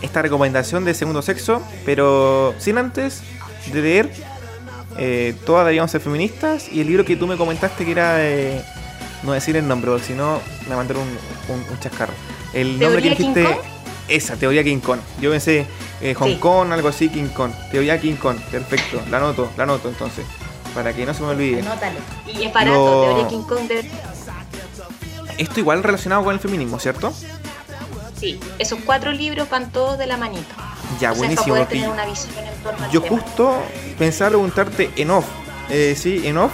esta 0.01 0.21
recomendación 0.21 0.85
de 0.85 0.93
segundo 0.93 1.21
sexo, 1.21 1.61
pero 1.85 2.53
sin 2.59 2.77
antes 2.77 3.21
de 3.71 3.81
leer 3.81 4.11
eh, 4.97 5.35
todas 5.45 5.63
deberíamos 5.65 5.91
ser 5.91 6.01
feministas 6.01 6.69
y 6.71 6.81
el 6.81 6.87
libro 6.87 7.05
que 7.05 7.15
tú 7.15 7.27
me 7.27 7.37
comentaste 7.37 7.85
que 7.85 7.91
era 7.91 8.15
de... 8.15 8.61
No 9.23 9.31
decir 9.31 9.55
el 9.57 9.67
nombre, 9.67 9.89
porque 9.89 10.05
si 10.05 10.13
no 10.13 10.39
me 10.69 10.75
mandaron 10.75 11.01
un, 11.01 11.55
un, 11.55 11.69
un 11.71 11.79
chascarro. 11.79 12.13
El 12.53 12.79
nombre 12.79 13.01
que 13.01 13.09
¿Teoría 13.09 13.15
King 13.17 13.33
dijiste... 13.33 13.43
Kong? 13.43 13.65
Esa, 14.07 14.35
teoría 14.35 14.63
King 14.63 14.79
Kong. 14.79 14.99
Yo 15.19 15.31
pensé 15.31 15.65
eh, 16.01 16.13
Hong 16.13 16.27
Sí. 16.29 16.35
Kong, 16.37 16.71
algo 16.71 16.87
así, 16.87 17.09
King 17.09 17.27
Kong. 17.29 17.51
Teoría 17.71 17.99
King 17.99 18.13
Kong, 18.15 18.37
perfecto. 18.51 19.01
La 19.09 19.17
anoto, 19.17 19.49
la 19.57 19.63
anoto 19.63 19.89
entonces. 19.89 20.23
Para 20.77 20.93
que 20.93 21.07
no 21.07 21.13
se 21.15 21.23
me 21.23 21.29
olvide. 21.29 21.61
Anótalo. 21.61 21.97
Y 22.27 22.43
es 22.43 22.53
barato, 22.53 22.75
Lo- 22.75 23.01
teoría 23.05 23.27
King 23.29 23.41
Kong 23.49 23.67
de... 23.67 23.89
Esto 25.39 25.59
igual 25.59 25.81
relacionado 25.81 26.23
con 26.23 26.33
el 26.35 26.39
feminismo, 26.39 26.77
¿cierto? 26.79 27.11
Sí, 28.19 28.39
esos 28.59 28.77
cuatro 28.85 29.11
libros 29.11 29.49
van 29.49 29.71
todos 29.71 29.97
de 29.97 30.05
la 30.05 30.17
manito. 30.17 30.45
Ya, 30.99 31.11
O 31.11 31.13
sea, 31.15 31.19
buenísimo. 31.19 31.55
Para 31.55 31.65
poder 31.65 31.67
porque 31.67 31.75
tener 31.79 31.89
una 31.89 32.05
visión 32.05 32.31
en 32.45 32.63
torno 32.63 32.85
al 32.85 32.91
Yo 32.91 33.01
tema. 33.01 33.17
justo 33.17 33.63
pensaba 33.97 34.29
preguntarte 34.29 34.91
en 34.95 35.09
off, 35.11 35.25
eh, 35.71 35.95
sí, 35.97 36.21
en 36.27 36.37
off, 36.37 36.51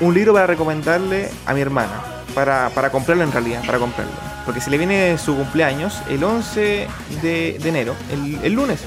un 0.00 0.12
libro 0.12 0.34
para 0.34 0.46
recomendarle 0.46 1.30
a 1.46 1.54
mi 1.54 1.62
hermana, 1.62 2.02
para, 2.34 2.68
para 2.74 2.90
comprarlo 2.90 3.24
en 3.24 3.32
realidad, 3.32 3.62
para 3.64 3.78
comprarlo. 3.78 4.12
Porque 4.44 4.60
se 4.60 4.68
le 4.70 4.76
viene 4.76 5.16
su 5.16 5.34
cumpleaños 5.36 5.98
el 6.10 6.22
11 6.22 6.86
de, 7.22 7.58
de 7.62 7.68
enero, 7.68 7.94
el, 8.10 8.38
el 8.42 8.52
lunes. 8.52 8.80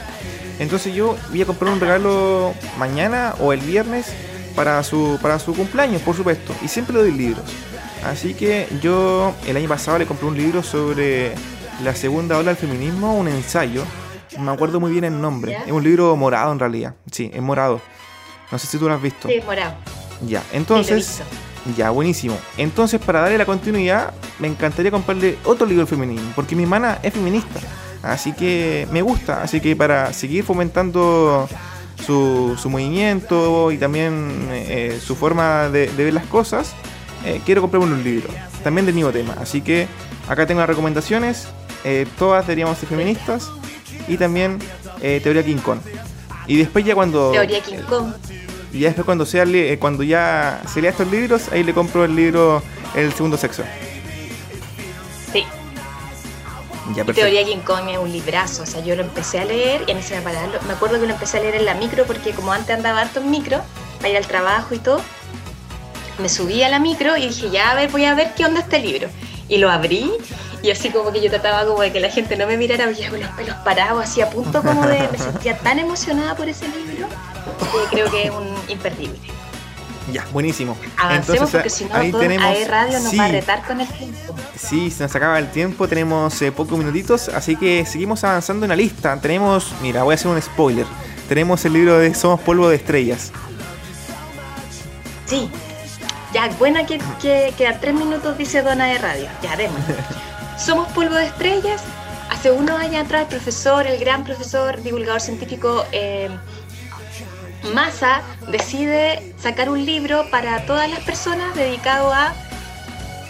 Entonces 0.60 0.94
yo 0.94 1.18
voy 1.30 1.42
a 1.42 1.46
comprar 1.46 1.72
un 1.74 1.80
regalo 1.80 2.54
mañana 2.78 3.34
o 3.40 3.54
el 3.54 3.60
viernes 3.62 4.06
para 4.56 4.84
su, 4.84 5.18
para 5.22 5.40
su 5.40 5.54
cumpleaños, 5.54 6.02
por 6.02 6.16
supuesto. 6.16 6.54
Y 6.64 6.68
siempre 6.68 6.96
le 6.96 7.02
doy 7.02 7.12
libros. 7.12 7.44
Así 8.06 8.34
que 8.34 8.68
yo 8.82 9.34
el 9.46 9.58
año 9.58 9.70
pasado 9.70 10.00
le 10.00 10.06
compré 10.06 10.28
un 10.28 10.38
libro 10.38 10.64
sobre 10.64 11.34
la 11.84 11.96
segunda 11.96 12.38
ola 12.38 12.50
del 12.50 12.58
feminismo, 12.58 13.16
un 13.16 13.28
ensayo. 13.28 13.84
No 14.38 14.44
me 14.44 14.52
acuerdo 14.52 14.80
muy 14.80 14.92
bien 14.92 15.04
el 15.04 15.20
nombre. 15.20 15.52
¿Ya? 15.52 15.64
Es 15.64 15.72
un 15.72 15.84
libro 15.84 16.16
morado 16.16 16.52
en 16.52 16.60
realidad. 16.60 16.96
Sí, 17.12 17.30
es 17.34 17.42
morado. 17.42 17.82
No 18.52 18.58
sé 18.58 18.68
si 18.68 18.78
tú 18.78 18.88
lo 18.88 18.94
has 18.94 19.02
visto. 19.02 19.28
Sí, 19.28 19.36
es 19.36 19.46
morado. 19.46 19.76
Ya, 20.28 20.44
entonces. 20.52 21.22
Ya, 21.78 21.92
buenísimo. 21.92 22.38
Entonces, 22.58 23.00
para 23.00 23.22
darle 23.22 23.38
la 23.38 23.46
continuidad, 23.46 24.14
me 24.40 24.48
encantaría 24.48 24.90
comprarle 24.90 25.38
otro 25.44 25.68
libro 25.68 25.86
femenino, 25.86 26.22
porque 26.36 26.56
mi 26.56 26.64
hermana 26.64 26.98
es 27.04 27.14
feminista. 27.14 27.60
Así 28.02 28.34
que 28.34 28.88
me 28.92 29.04
gusta. 29.04 29.44
Así 29.44 29.62
que 29.62 29.76
para 29.76 30.12
seguir 30.12 30.44
fomentando 30.44 31.48
su, 32.06 32.58
movimiento 32.70 33.72
y 33.72 33.78
también 33.78 34.48
eh, 34.52 35.00
su 35.02 35.16
forma 35.16 35.70
de, 35.70 35.88
ver 35.88 36.14
las 36.14 36.26
cosas, 36.26 36.74
eh, 37.26 37.42
quiero 37.46 37.62
comprarme 37.62 37.94
un 37.94 38.04
libro. 38.04 38.30
También 38.64 38.86
del 38.86 38.96
mismo 38.96 39.12
tema. 39.12 39.36
Así 39.40 39.62
que 39.62 39.88
acá 40.28 40.46
tengo 40.46 40.60
las 40.60 40.70
recomendaciones. 40.70 41.48
Eh, 41.84 42.06
todas 42.18 42.46
deberíamos 42.46 42.78
ser 42.78 42.90
feministas. 42.90 43.50
Y 44.08 44.18
también 44.18 44.58
Teoría 45.00 45.44
King 45.44 45.58
Kong. 45.58 45.80
Y 46.48 46.58
después 46.58 46.84
ya 46.84 46.96
cuando... 46.96 47.32
Teoría 47.32 47.62
King 47.62 47.84
Kong. 47.88 48.14
Y 48.74 48.80
ya 48.80 48.88
después 48.88 49.06
cuando, 49.06 49.26
sea, 49.26 49.46
cuando 49.80 50.04
ya 50.04 50.62
se 50.68 50.82
lea 50.82 50.92
estos 50.92 51.10
libros, 51.10 51.50
ahí 51.52 51.64
le 51.64 51.74
compro 51.74 52.04
el 52.04 52.16
libro 52.16 52.64
El 52.96 53.14
segundo 53.14 53.38
sexo. 53.38 53.64
Ya, 56.96 57.06
Teoría 57.06 57.44
King 57.44 57.60
Kong 57.66 57.90
es 57.90 57.98
un 57.98 58.12
librazo, 58.12 58.64
o 58.64 58.66
sea, 58.66 58.82
yo 58.82 58.96
lo 58.96 59.04
empecé 59.04 59.40
a 59.40 59.46
leer 59.46 59.84
y 59.88 59.92
a 59.92 59.96
mí 59.96 60.02
se 60.02 60.16
me 60.16 60.22
paraba. 60.22 60.48
Me 60.68 60.74
acuerdo 60.74 61.00
que 61.00 61.06
lo 61.06 61.14
empecé 61.14 61.38
a 61.38 61.42
leer 61.42 61.56
en 61.56 61.66
la 61.66 61.74
micro 61.74 62.06
porque 62.06 62.32
como 62.32 62.52
antes 62.52 62.76
andaba 62.76 63.02
harto 63.02 63.20
en 63.20 63.32
micro, 63.32 63.62
para 63.98 64.10
ir 64.10 64.18
al 64.18 64.28
trabajo 64.28 64.74
y 64.74 64.80
todo, 64.80 65.02
me 66.20 66.30
subí 66.30 66.62
a 66.64 66.70
la 66.70 66.80
micro 66.80 67.18
y 67.18 67.28
dije, 67.28 67.50
ya 67.50 67.72
a 67.72 67.76
ver, 67.76 67.90
voy 67.90 68.06
a 68.06 68.14
ver 68.14 68.34
qué 68.36 68.46
onda 68.46 68.62
este 68.62 68.80
libro. 68.80 69.10
Y 69.48 69.58
lo 69.58 69.70
abrí 69.70 70.12
y 70.64 70.70
así 70.70 70.92
como 70.92 71.12
que 71.12 71.22
yo 71.22 71.30
trataba 71.30 71.66
como 71.66 71.82
de 71.82 71.92
que 71.92 72.00
la 72.00 72.10
gente 72.10 72.36
no 72.38 72.46
me 72.46 72.58
mirara, 72.58 72.86
porque 72.86 73.10
con 73.10 73.20
los 73.20 73.30
pelos 73.32 73.56
parados, 73.58 74.04
así 74.04 74.22
a 74.22 74.30
punto 74.30 74.62
como 74.62 74.86
de... 74.86 75.08
Me 75.12 75.18
sentía 75.18 75.58
tan 75.58 75.80
emocionada 75.80 76.36
por 76.36 76.48
ese 76.48 76.68
libro 76.68 77.08
que 77.72 77.96
creo 77.96 78.12
que 78.12 78.26
es 78.26 78.32
un 78.32 78.48
imperdible. 78.68 79.20
Ya, 80.12 80.26
buenísimo. 80.32 80.76
Avancemos 80.98 81.52
porque 81.52 81.70
si 81.70 81.86
no, 81.86 81.96
ahí 81.96 82.12
tenemos, 82.12 82.68
Radio 82.68 83.00
nos 83.00 83.18
va 83.18 83.26
a 83.26 83.28
retar 83.28 83.64
con 83.64 83.80
el 83.82 83.88
tiempo. 83.88 84.36
Sí, 84.58 84.90
se 84.90 85.04
nos 85.04 85.16
acaba 85.16 85.38
el 85.38 85.52
tiempo, 85.52 85.88
tenemos 85.88 86.42
eh, 86.42 86.52
pocos 86.52 86.78
minutitos, 86.78 87.30
así 87.30 87.56
que 87.56 87.86
seguimos 87.86 88.24
avanzando 88.24 88.66
en 88.66 88.70
la 88.70 88.76
lista. 88.76 89.20
Tenemos, 89.22 89.74
mira, 89.82 90.04
voy 90.04 90.14
a 90.14 90.16
hacer 90.16 90.28
un 90.32 90.42
spoiler. 90.42 90.86
Tenemos 91.30 91.64
el 91.66 91.74
libro 91.74 92.00
de 92.00 92.14
Somos 92.14 92.40
Polvo 92.42 92.68
de 92.70 92.76
Estrellas. 92.78 93.32
Sí, 95.26 95.50
ya, 96.34 96.50
buena 96.60 96.86
que, 96.86 97.00
que, 97.22 97.68
a 97.68 97.80
tres 97.80 97.94
minutos 97.94 98.38
dice 98.38 98.62
Dona 98.62 98.88
de 98.88 98.98
Radio. 98.98 99.28
Ya, 99.42 99.54
haremos. 99.54 99.80
Somos 100.58 100.88
Polvo 100.90 101.16
de 101.16 101.26
Estrellas. 101.26 101.82
Hace 102.30 102.52
unos 102.52 102.80
años 102.80 103.06
atrás, 103.06 103.24
el 103.24 103.28
profesor, 103.28 103.86
el 103.86 104.00
gran 104.00 104.24
profesor, 104.24 104.82
divulgador 104.82 105.20
científico, 105.20 105.86
eh, 105.92 106.30
Massa 107.74 108.22
decide 108.50 109.34
sacar 109.40 109.70
un 109.70 109.86
libro 109.86 110.30
para 110.30 110.66
todas 110.66 110.90
las 110.90 111.00
personas 111.02 111.56
dedicado 111.56 112.12
a 112.12 112.34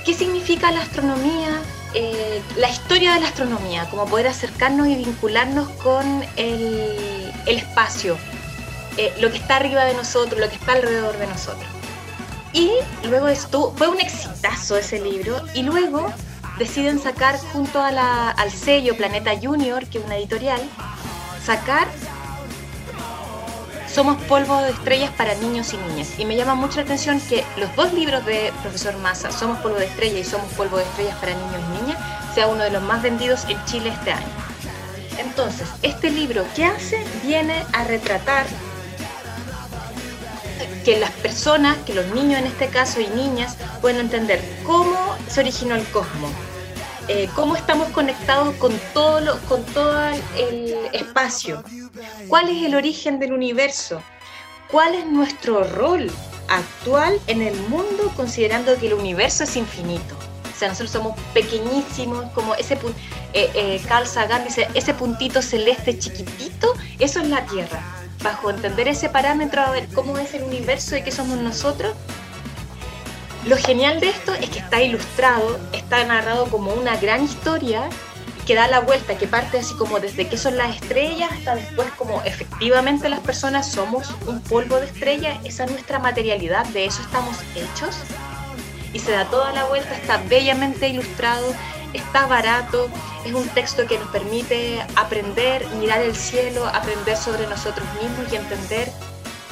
qué 0.05 0.13
significa 0.13 0.71
la 0.71 0.81
astronomía, 0.81 1.61
eh, 1.93 2.41
la 2.57 2.69
historia 2.69 3.13
de 3.13 3.19
la 3.19 3.27
astronomía, 3.27 3.87
cómo 3.89 4.05
poder 4.05 4.27
acercarnos 4.27 4.87
y 4.87 4.95
vincularnos 4.95 5.69
con 5.83 6.23
el, 6.37 7.31
espacio, 7.45 8.17
eh, 8.97 9.13
lo 9.19 9.29
que 9.29 9.37
está 9.37 9.57
arriba 9.57 9.83
de 9.83 9.93
nosotros, 9.93 10.39
lo 10.39 10.49
que 10.49 10.55
está 10.55 10.73
alrededor 10.73 11.17
de 11.17 11.27
nosotros. 11.27 11.67
Y 12.53 12.71
luego 13.03 13.27
esto, 13.27 13.73
fue 13.77 13.87
un 13.87 13.99
exitazo 13.99 14.77
ese 14.77 14.99
libro, 14.99 15.41
y 15.53 15.63
luego 15.63 16.11
deciden 16.57 16.99
sacar 16.99 17.37
junto 17.53 17.81
al 17.81 18.51
sello 18.51 18.95
Planeta 18.95 19.31
Junior, 19.41 19.85
que 19.87 19.99
es 19.99 20.05
una 20.05 20.17
editorial, 20.17 20.61
sacar 21.43 21.87
somos 23.93 24.21
polvo 24.23 24.61
de 24.61 24.71
estrellas 24.71 25.11
para 25.17 25.35
niños 25.35 25.73
y 25.73 25.77
niñas. 25.77 26.17
Y 26.17 26.25
me 26.25 26.35
llama 26.35 26.55
mucho 26.55 26.77
la 26.77 26.83
atención 26.83 27.19
que 27.19 27.43
los 27.57 27.73
dos 27.75 27.93
libros 27.93 28.25
de 28.25 28.53
profesor 28.61 28.97
Massa, 28.97 29.31
Somos 29.31 29.59
polvo 29.59 29.77
de 29.77 29.85
estrellas 29.85 30.27
y 30.27 30.29
Somos 30.29 30.51
polvo 30.53 30.77
de 30.77 30.83
estrellas 30.83 31.15
para 31.19 31.33
niños 31.33 31.61
y 31.69 31.83
niñas, 31.83 31.99
sea 32.33 32.47
uno 32.47 32.63
de 32.63 32.71
los 32.71 32.81
más 32.83 33.01
vendidos 33.01 33.45
en 33.49 33.63
Chile 33.65 33.89
este 33.89 34.13
año. 34.13 34.27
Entonces, 35.17 35.67
este 35.81 36.09
libro, 36.09 36.45
¿qué 36.55 36.65
hace? 36.65 37.03
Viene 37.23 37.65
a 37.73 37.83
retratar 37.83 38.45
que 40.85 40.99
las 40.99 41.11
personas, 41.11 41.77
que 41.85 41.93
los 41.93 42.07
niños 42.07 42.39
en 42.39 42.47
este 42.47 42.67
caso 42.67 43.01
y 43.01 43.07
niñas, 43.07 43.57
puedan 43.81 43.99
entender 43.99 44.41
cómo 44.65 44.97
se 45.27 45.41
originó 45.41 45.75
el 45.75 45.85
cosmos, 45.87 46.31
eh, 47.13 47.29
cómo 47.35 47.57
estamos 47.57 47.89
conectados 47.89 48.55
con 48.55 48.71
todo, 48.93 49.37
con 49.49 49.65
todo 49.65 49.99
el 50.37 50.77
espacio, 50.93 51.61
cuál 52.29 52.47
es 52.47 52.63
el 52.63 52.73
origen 52.73 53.19
del 53.19 53.33
universo, 53.33 54.01
cuál 54.69 54.95
es 54.95 55.05
nuestro 55.05 55.65
rol 55.65 56.09
actual 56.47 57.19
en 57.27 57.41
el 57.41 57.53
mundo 57.63 58.13
considerando 58.15 58.77
que 58.77 58.87
el 58.87 58.93
universo 58.93 59.43
es 59.43 59.57
infinito. 59.57 60.15
O 60.55 60.57
sea, 60.57 60.69
nosotros 60.69 60.91
somos 60.91 61.19
pequeñísimos, 61.33 62.31
como 62.31 62.55
ese 62.55 62.75
eh, 63.33 63.49
eh, 63.55 63.81
Carl 63.89 64.07
Sagan 64.07 64.45
dice, 64.45 64.69
ese 64.73 64.93
puntito 64.93 65.41
celeste 65.41 65.99
chiquitito, 65.99 66.73
eso 66.97 67.19
es 67.19 67.27
la 67.27 67.45
Tierra. 67.45 67.83
Bajo 68.23 68.51
entender 68.51 68.87
ese 68.87 69.09
parámetro, 69.09 69.61
a 69.61 69.71
ver 69.71 69.89
cómo 69.93 70.17
es 70.17 70.33
el 70.33 70.43
universo 70.43 70.95
y 70.95 71.03
qué 71.03 71.11
somos 71.11 71.37
nosotros, 71.39 71.93
lo 73.45 73.57
genial 73.57 73.99
de 73.99 74.09
esto 74.09 74.33
es 74.33 74.49
que 74.49 74.59
está 74.59 74.81
ilustrado, 74.81 75.59
está 75.73 76.03
narrado 76.05 76.45
como 76.49 76.73
una 76.73 76.97
gran 76.97 77.23
historia 77.23 77.89
que 78.45 78.55
da 78.55 78.67
la 78.67 78.81
vuelta, 78.81 79.17
que 79.17 79.27
parte 79.27 79.59
así 79.59 79.73
como 79.75 79.99
desde 79.99 80.27
qué 80.27 80.37
son 80.37 80.57
las 80.57 80.75
estrellas 80.75 81.31
hasta 81.31 81.55
después 81.55 81.89
como 81.97 82.21
efectivamente 82.23 83.09
las 83.09 83.19
personas 83.19 83.71
somos 83.71 84.13
un 84.27 84.41
polvo 84.41 84.79
de 84.79 84.87
estrella, 84.87 85.39
esa 85.43 85.65
es 85.65 85.71
nuestra 85.71 85.99
materialidad, 85.99 86.65
de 86.67 86.85
eso 86.85 87.01
estamos 87.01 87.37
hechos. 87.55 87.97
Y 88.93 88.99
se 88.99 89.11
da 89.11 89.25
toda 89.25 89.53
la 89.53 89.65
vuelta, 89.65 89.95
está 89.95 90.17
bellamente 90.29 90.89
ilustrado, 90.89 91.53
está 91.93 92.27
barato, 92.27 92.89
es 93.25 93.33
un 93.33 93.47
texto 93.49 93.87
que 93.87 93.97
nos 93.97 94.09
permite 94.09 94.81
aprender, 94.95 95.65
mirar 95.79 96.01
el 96.01 96.15
cielo, 96.15 96.65
aprender 96.67 97.15
sobre 97.15 97.47
nosotros 97.47 97.87
mismos 98.01 98.31
y 98.31 98.35
entender 98.35 98.91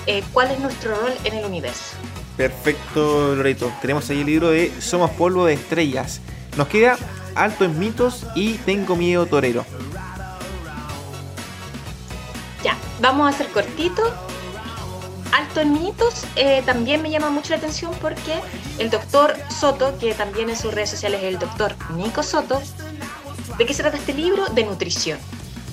eh, 0.08 0.24
cuál 0.34 0.52
es 0.52 0.60
nuestro 0.60 0.96
rol 0.96 1.14
en 1.24 1.36
el 1.36 1.46
universo. 1.46 1.96
Perfecto, 2.40 3.36
Loreto. 3.36 3.70
Tenemos 3.82 4.10
ahí 4.10 4.22
el 4.22 4.26
libro 4.26 4.52
de 4.52 4.72
Somos 4.80 5.12
polvo 5.12 5.46
de 5.46 5.56
estrellas. 5.56 6.22
Nos 6.56 6.70
queda 6.70 6.98
Alto 7.36 7.66
en 7.66 7.78
mitos 7.78 8.26
y 8.34 8.54
Tengo 8.60 8.96
miedo 8.96 9.26
torero. 9.26 9.66
Ya, 12.64 12.78
vamos 13.02 13.28
a 13.28 13.36
hacer 13.36 13.48
cortito. 13.48 14.02
Alto 15.34 15.60
en 15.60 15.74
mitos 15.74 16.24
eh, 16.38 16.64
también 16.66 17.02
me 17.02 17.10
llama 17.10 17.30
mucho 17.30 17.50
la 17.50 17.58
atención 17.58 17.92
porque 18.02 18.36
el 18.78 18.90
doctor 18.90 19.36
Soto, 19.50 19.98
que 19.98 20.14
también 20.14 20.50
en 20.50 20.56
sus 20.56 20.74
redes 20.74 20.92
sociales 20.92 21.20
es 21.22 21.28
el 21.34 21.40
doctor 21.40 21.76
Nico 21.98 22.24
Soto, 22.24 22.62
¿de 23.58 23.66
qué 23.66 23.74
se 23.74 23.82
trata 23.82 23.98
este 23.98 24.14
libro? 24.14 24.46
De 24.46 24.64
nutrición. 24.64 25.20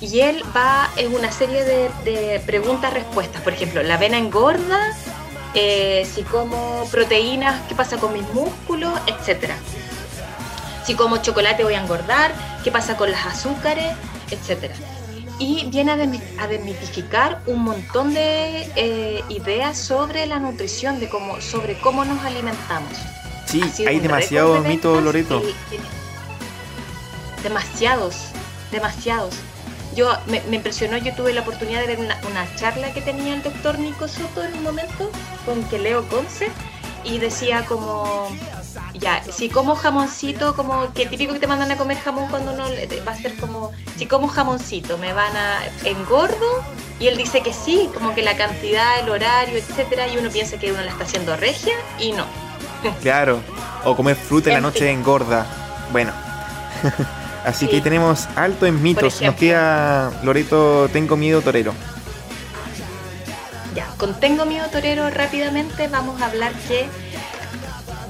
Y 0.01 0.19
él 0.19 0.43
va 0.53 0.89
en 0.97 1.15
una 1.15 1.31
serie 1.31 1.63
de, 1.63 1.89
de 2.03 2.41
preguntas-respuestas. 2.41 3.41
Por 3.41 3.53
ejemplo, 3.53 3.81
¿la 3.83 3.95
vena 3.95 4.17
engorda? 4.17 4.93
Eh, 5.59 6.07
si 6.13 6.21
como 6.21 6.87
proteínas, 6.91 7.61
qué 7.67 7.73
pasa 7.73 7.97
con 7.97 8.13
mis 8.13 8.21
músculos, 8.31 8.93
etcétera. 9.07 9.55
Si 10.85 10.93
como 10.93 11.17
chocolate 11.17 11.63
voy 11.63 11.73
a 11.73 11.81
engordar, 11.81 12.31
qué 12.63 12.71
pasa 12.71 12.95
con 12.95 13.09
las 13.09 13.25
azúcares, 13.25 13.95
etcétera. 14.29 14.75
Y 15.39 15.65
viene 15.71 15.93
a, 15.93 16.47
desmitificar 16.47 17.41
un 17.47 17.63
montón 17.63 18.13
de 18.13 18.71
eh, 18.75 19.23
ideas 19.29 19.79
sobre 19.79 20.27
la 20.27 20.37
nutrición, 20.37 20.99
de 20.99 21.09
cómo, 21.09 21.41
sobre 21.41 21.79
cómo 21.79 22.05
nos 22.05 22.23
alimentamos. 22.23 22.93
Sí, 23.47 23.63
hay 23.87 23.99
demasiados 23.99 24.63
mitos, 24.63 25.01
Loreto. 25.01 25.41
demasiados, 27.41 28.27
demasiados 28.71 29.33
yo 29.97 30.15
me, 30.27 30.43
impresionó, 30.55 30.95
yo 30.97 31.11
tuve 31.15 31.33
la 31.33 31.41
oportunidad 31.41 31.81
de 31.81 31.87
ver 31.87 31.99
una, 31.99 32.55
charla 32.55 32.93
que 32.93 33.01
tenía 33.01 33.33
el 33.33 33.41
doctor 33.41 33.79
Nico 33.79 34.07
Soto 34.07 34.43
en 34.43 34.53
un 34.53 34.63
momento 34.63 35.09
con 35.43 35.63
que 35.63 35.79
Leo 35.79 36.07
Conce 36.07 36.51
y 37.03 37.17
decía 37.17 37.65
como, 37.65 38.29
ya, 38.93 39.23
si 39.23 39.49
como 39.49 39.75
jamoncito, 39.75 40.55
como 40.55 40.93
que 40.93 41.07
típico 41.07 41.33
que 41.33 41.39
te 41.39 41.47
mandan 41.47 41.71
a 41.71 41.77
comer 41.77 41.97
jamón 41.97 42.29
cuando 42.29 42.53
uno 42.53 42.65
va 43.07 43.11
a 43.11 43.15
ser 43.15 43.35
como, 43.37 43.71
si 43.97 44.05
como 44.05 44.27
jamoncito, 44.27 44.99
me 44.99 45.13
van 45.13 45.35
a 45.35 45.61
engordo 45.83 46.63
y 46.99 47.07
él 47.07 47.17
dice 47.17 47.41
que 47.41 47.51
sí, 47.51 47.89
como 47.91 48.13
que 48.13 48.21
la 48.21 48.37
cantidad, 48.37 48.99
el 48.99 49.09
horario, 49.09 49.57
etcétera, 49.57 50.07
y 50.07 50.17
uno 50.17 50.29
piensa 50.29 50.59
que 50.59 50.71
uno 50.71 50.81
la 50.83 50.91
está 50.91 51.05
haciendo 51.05 51.35
regia 51.37 51.73
y 51.97 52.11
no. 52.11 52.25
Claro, 53.01 53.41
o 53.83 53.95
comer 53.95 54.15
fruta 54.15 54.49
en 54.49 54.55
la 54.55 54.61
noche 54.61 54.91
engorda. 54.91 55.47
Bueno. 55.91 56.13
Así 57.47 57.65
que 57.67 57.79
tenemos 57.79 58.27
alto 58.35 58.65
en 58.65 58.83
mitos. 58.83 59.21
Nos 59.21 59.35
queda 59.35 60.11
Loreto, 60.21 60.89
Tengo 60.91 61.15
Miedo 61.15 61.41
Torero. 61.41 61.73
Ya, 63.73 63.87
con 63.97 64.19
Tengo 64.19 64.45
Miedo 64.45 64.67
Torero 64.69 65.09
rápidamente 65.09 65.87
vamos 65.87 66.21
a 66.21 66.25
hablar 66.25 66.51
que 66.67 66.87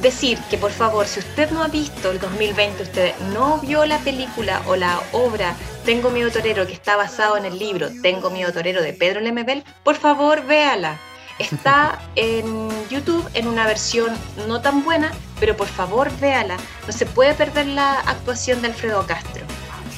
decir 0.02 0.40
que 0.50 0.58
por 0.58 0.72
favor, 0.72 1.06
si 1.06 1.20
usted 1.20 1.52
no 1.52 1.62
ha 1.62 1.68
visto 1.68 2.10
el 2.10 2.20
2020, 2.20 2.82
usted 2.82 3.14
no 3.32 3.60
vio 3.60 3.86
la 3.86 4.00
película 4.00 4.64
o 4.66 4.76
la 4.76 5.00
obra 5.12 5.56
Tengo 5.86 6.10
Miedo 6.10 6.32
Torero 6.32 6.66
que 6.66 6.74
está 6.74 6.96
basado 6.96 7.38
en 7.38 7.46
el 7.46 7.60
libro 7.60 7.90
Tengo 8.02 8.32
Miedo 8.32 8.52
Torero 8.52 8.82
de 8.82 8.94
Pedro 8.94 9.20
Lemebel, 9.20 9.64
por 9.84 9.98
favor 9.98 10.48
véala. 10.48 10.98
Está 11.38 12.00
en 12.16 12.70
YouTube 12.90 13.30
en 13.36 13.48
una 13.48 13.68
versión 13.68 14.18
no 14.48 14.62
tan 14.62 14.84
buena, 14.84 15.12
pero 15.40 15.56
por 15.56 15.68
favor 15.68 16.12
véala. 16.20 16.58
No 16.86 16.94
se 16.94 17.06
puede 17.06 17.34
perder 17.34 17.68
la 17.68 18.00
actuación 18.00 18.62
de 18.62 18.68
Alfredo 18.68 19.06
Castro. 19.06 19.46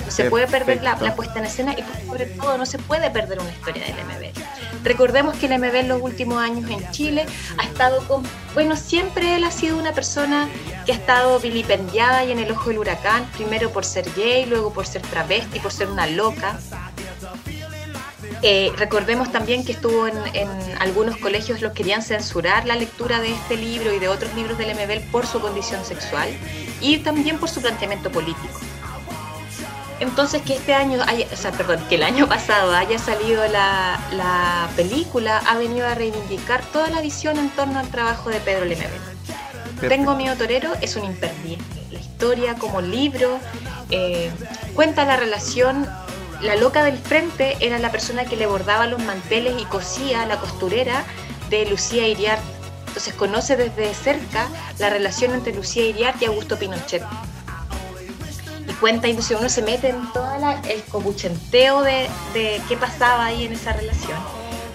No 0.06 0.12
se 0.12 0.30
puede 0.30 0.48
perder 0.48 0.82
la, 0.82 0.96
puesta 1.16 1.38
en 1.38 1.46
escena 1.46 1.74
y 1.74 2.08
sobre 2.08 2.26
todo 2.26 2.58
no 2.58 2.66
se 2.66 2.80
puede 2.80 3.12
perder 3.12 3.40
una 3.40 3.52
historia 3.52 3.84
del 3.84 3.94
MB. 3.94 4.84
Recordemos 4.84 5.36
que 5.36 5.46
el 5.46 5.60
MB 5.60 5.76
en 5.76 5.88
los 5.88 6.02
últimos 6.02 6.42
años 6.42 6.70
en 6.72 6.90
Chile 6.92 7.26
ha 7.58 7.64
estado 7.64 8.02
con, 8.08 8.24
bueno, 8.56 8.76
siempre 8.76 9.36
él 9.36 9.44
ha 9.44 9.52
sido 9.52 9.78
una 9.78 9.92
persona 9.92 10.50
que 10.86 10.94
ha 10.94 10.96
estado 10.96 11.40
vilipendiada 11.40 12.24
y 12.24 12.32
en 12.32 12.40
el 12.40 12.52
ojo 12.52 12.70
del 12.70 12.80
huracán, 12.80 13.26
primero 13.34 13.72
por 13.72 13.86
ser 13.86 14.10
gay, 14.16 14.46
luego 14.46 14.74
por 14.74 14.88
ser 14.88 15.02
travesti, 15.04 15.60
por 15.60 15.72
ser 15.72 15.90
una 15.90 16.08
loca. 16.08 16.60
Eh, 18.42 18.72
recordemos 18.78 19.32
también 19.32 19.66
que 19.66 19.74
estuvo 19.74 20.08
en, 20.08 20.16
algunos 20.80 21.18
colegios 21.18 21.62
los 21.62 21.74
querían 21.74 22.02
censurar 22.02 22.66
la 22.66 22.76
lectura 22.76 23.20
de 23.20 23.34
este 23.34 23.58
libro 23.58 23.94
y 23.94 24.00
de 24.00 24.08
otros 24.08 24.34
libros 24.34 24.58
del 24.58 24.74
MBL 24.76 25.12
por 25.12 25.28
su 25.28 25.42
condición 25.42 25.84
sexual 25.84 26.30
y 26.80 27.00
también 27.00 27.38
por 27.38 27.50
su 27.50 27.62
planteamiento 27.62 28.10
político. 28.12 28.60
Entonces 30.00 30.42
que 30.44 30.56
este 30.56 30.74
año, 30.74 31.00
o 31.02 31.36
sea, 31.36 31.52
perdón, 31.52 31.84
que 31.90 31.96
el 31.96 32.04
año 32.04 32.28
pasado 32.30 32.74
haya 32.74 32.98
salido 32.98 33.46
la, 33.48 34.00
la, 34.14 34.70
película 34.78 35.42
ha 35.46 35.58
venido 35.58 35.86
a 35.86 35.96
reivindicar 35.96 36.64
toda 36.72 36.90
la 36.90 37.02
visión 37.02 37.38
en 37.38 37.50
torno 37.50 37.80
al 37.80 37.90
trabajo 37.90 38.30
de 38.30 38.40
Pedro 38.40 38.64
Lemebel. 38.66 39.02
Tengo 39.82 40.16
miedo 40.16 40.36
torero 40.36 40.72
es 40.82 40.96
un 40.96 41.06
imperdible. 41.06 41.64
La 41.92 42.00
historia 42.00 42.56
como 42.56 42.82
libro 42.82 43.40
eh, 43.90 44.30
cuenta 44.76 45.06
la 45.06 45.18
relación 45.18 45.88
la 46.42 46.56
loca 46.56 46.84
del 46.84 46.98
frente 46.98 47.58
era 47.60 47.80
la 47.80 47.92
persona 47.92 48.26
que 48.26 48.38
le 48.38 48.48
bordaba 48.48 48.88
los 48.88 49.04
manteles 49.04 49.62
y 49.62 49.66
cosía 49.66 50.26
la 50.26 50.38
costurera 50.38 51.04
de 51.50 51.66
Lucía 51.66 52.08
Iriart. 52.08 52.42
Entonces 52.88 53.14
conoce 53.14 53.58
desde 53.58 53.94
cerca 53.94 54.48
la 54.78 54.90
relación 54.90 55.34
entre 55.34 55.54
Lucía 55.54 55.86
Iriart 55.86 56.22
y 56.22 56.26
Augusto 56.26 56.58
Pinochet. 56.58 57.04
Y 58.68 58.74
cuenta, 58.74 59.08
y 59.08 59.12
entonces 59.12 59.38
uno 59.38 59.50
se 59.50 59.62
mete 59.62 59.90
en 59.90 60.12
todo 60.14 60.30
el 60.68 60.82
cobuchenteo 60.84 61.82
de, 61.82 62.08
de 62.34 62.62
qué 62.70 62.78
pasaba 62.78 63.26
ahí 63.26 63.46
en 63.46 63.54
esa 63.54 63.74
relación. 63.74 64.18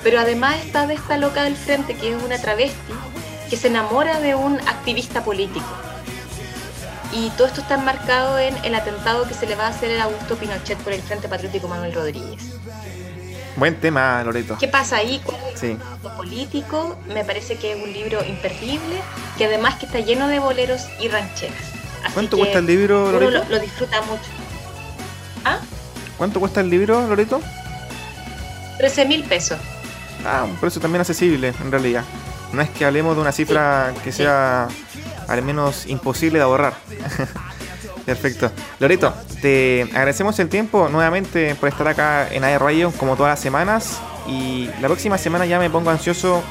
Pero 0.02 0.20
además 0.20 0.56
está 0.64 0.86
de 0.86 0.94
esta 0.94 1.16
loca 1.16 1.44
del 1.44 1.56
frente, 1.56 1.94
que 1.94 2.14
es 2.14 2.22
una 2.22 2.38
travesti, 2.38 2.92
que 3.48 3.56
se 3.56 3.68
enamora 3.68 4.20
de 4.20 4.34
un 4.34 4.60
activista 4.60 5.24
político 5.24 5.64
y 7.14 7.30
todo 7.30 7.46
esto 7.46 7.60
está 7.60 7.74
enmarcado 7.74 8.38
en 8.38 8.56
el 8.64 8.74
atentado 8.74 9.26
que 9.26 9.34
se 9.34 9.46
le 9.46 9.54
va 9.54 9.66
a 9.66 9.68
hacer 9.68 10.00
a 10.00 10.04
Augusto 10.04 10.36
Pinochet 10.36 10.78
por 10.78 10.92
el 10.92 11.00
Frente 11.00 11.28
Patriótico 11.28 11.68
Manuel 11.68 11.94
Rodríguez. 11.94 12.54
Buen 13.56 13.78
tema, 13.80 14.22
Loreto. 14.24 14.56
¿Qué 14.58 14.66
pasa 14.66 14.96
ahí 14.96 15.22
sí. 15.54 15.78
el 15.78 16.10
político? 16.16 16.98
Me 17.06 17.24
parece 17.24 17.56
que 17.56 17.72
es 17.72 17.82
un 17.82 17.92
libro 17.92 18.24
imperdible, 18.24 19.00
que 19.38 19.44
además 19.44 19.76
que 19.76 19.86
está 19.86 20.00
lleno 20.00 20.26
de 20.26 20.40
boleros 20.40 20.88
y 21.00 21.08
rancheras. 21.08 21.56
¿Cuánto 22.12 22.36
cuesta 22.36 22.58
el 22.58 22.66
libro, 22.66 23.12
Loreto? 23.12 23.44
Lo, 23.48 23.60
disfruta 23.60 24.02
mucho. 24.02 24.24
¿Ah? 25.44 25.58
¿Cuánto 26.18 26.40
cuesta 26.40 26.60
el 26.60 26.68
libro, 26.68 27.06
Loreto? 27.06 27.40
13 28.78 29.06
mil 29.06 29.22
pesos. 29.22 29.58
Ah, 30.26 30.44
un 30.44 30.56
precio 30.56 30.80
también 30.80 31.00
accesible, 31.00 31.54
en 31.60 31.70
realidad. 31.70 32.02
No 32.52 32.60
es 32.60 32.70
que 32.70 32.84
hablemos 32.84 33.14
de 33.14 33.22
una 33.22 33.32
cifra 33.32 33.94
que 34.02 34.10
sea 34.10 34.68
al 35.28 35.42
menos 35.42 35.86
imposible 35.86 36.38
de 36.38 36.44
ahorrar. 36.44 36.74
Perfecto. 38.06 38.50
Lorito, 38.80 39.14
te 39.40 39.88
agradecemos 39.94 40.38
el 40.38 40.48
tiempo 40.48 40.88
nuevamente 40.90 41.54
por 41.54 41.70
estar 41.70 41.88
acá 41.88 42.28
en 42.30 42.44
Air 42.44 42.60
Radio 42.60 42.92
como 42.92 43.16
todas 43.16 43.32
las 43.32 43.40
semanas 43.40 43.98
y 44.26 44.68
la 44.80 44.88
próxima 44.88 45.16
semana 45.16 45.46
ya 45.46 45.58
me 45.58 45.70
pongo 45.70 45.90
ansioso 45.90 46.42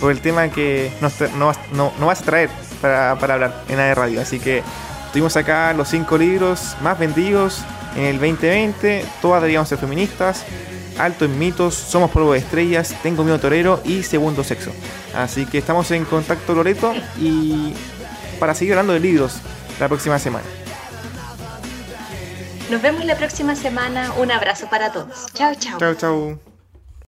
por 0.00 0.12
el 0.12 0.20
tema 0.20 0.48
que 0.48 0.92
no, 1.00 1.52
no, 1.72 2.06
vas 2.06 2.22
a 2.22 2.24
traer 2.24 2.50
para, 2.80 3.18
para 3.18 3.34
hablar 3.34 3.64
en 3.68 3.80
Air 3.80 3.96
Radio. 3.96 4.20
Así 4.20 4.38
que 4.38 4.62
tuvimos 5.12 5.36
acá 5.36 5.72
los 5.72 5.88
cinco 5.88 6.16
libros 6.16 6.76
más 6.82 6.98
vendidos 6.98 7.64
en 7.96 8.04
el 8.04 8.18
2020, 8.18 9.04
todas 9.20 9.42
deberíamos 9.42 9.68
ser 9.68 9.78
feministas, 9.78 10.44
Alto 10.98 11.24
en 11.24 11.38
mitos, 11.38 11.74
Somos 11.74 12.10
polvo 12.10 12.32
de 12.32 12.38
estrellas, 12.38 12.94
Tengo 13.02 13.24
miedo 13.24 13.38
torero 13.38 13.80
y 13.84 14.02
Segundo 14.02 14.44
sexo. 14.44 14.70
Así 15.14 15.46
que 15.46 15.58
estamos 15.58 15.90
en 15.90 16.04
contacto 16.04 16.54
Loreto 16.54 16.92
y 17.18 17.74
para 18.42 18.56
seguir 18.56 18.72
hablando 18.72 18.92
de 18.92 18.98
libros 18.98 19.36
la 19.78 19.86
próxima 19.86 20.18
semana. 20.18 20.44
Nos 22.72 22.82
vemos 22.82 23.04
la 23.04 23.14
próxima 23.14 23.54
semana. 23.54 24.12
Un 24.14 24.32
abrazo 24.32 24.68
para 24.68 24.90
todos. 24.90 25.26
Chao, 25.32 25.54
chao. 25.54 25.78
Chao, 25.78 25.94
chao. 25.94 26.51